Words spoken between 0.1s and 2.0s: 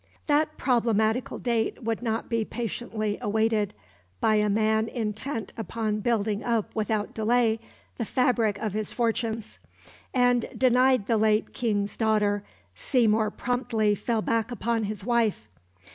That problematical date